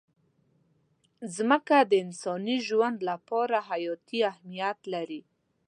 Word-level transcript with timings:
مځکه 1.35 1.77
د 1.89 1.91
انساني 2.05 2.57
ژوند 2.67 2.97
لپاره 3.09 3.57
حیاتي 3.69 4.19
اهمیت 4.31 4.79
لري. 4.93 5.21